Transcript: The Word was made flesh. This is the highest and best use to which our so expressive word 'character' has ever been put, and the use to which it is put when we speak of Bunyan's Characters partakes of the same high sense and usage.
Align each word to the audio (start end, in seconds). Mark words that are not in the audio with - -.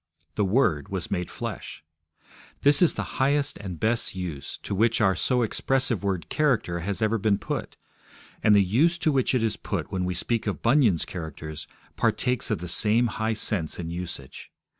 The 0.33 0.43
Word 0.43 0.89
was 0.89 1.11
made 1.11 1.29
flesh. 1.29 1.83
This 2.63 2.81
is 2.81 2.95
the 2.95 3.19
highest 3.21 3.57
and 3.57 3.79
best 3.79 4.15
use 4.15 4.57
to 4.63 4.73
which 4.73 4.99
our 4.99 5.15
so 5.15 5.43
expressive 5.43 6.03
word 6.03 6.27
'character' 6.27 6.79
has 6.79 7.03
ever 7.03 7.19
been 7.19 7.37
put, 7.37 7.77
and 8.41 8.55
the 8.55 8.63
use 8.63 8.97
to 8.97 9.11
which 9.11 9.35
it 9.35 9.43
is 9.43 9.57
put 9.57 9.91
when 9.91 10.03
we 10.05 10.15
speak 10.15 10.47
of 10.47 10.63
Bunyan's 10.63 11.05
Characters 11.05 11.67
partakes 11.97 12.49
of 12.49 12.57
the 12.57 12.67
same 12.67 13.05
high 13.21 13.33
sense 13.33 13.77
and 13.77 13.93
usage. 13.93 14.49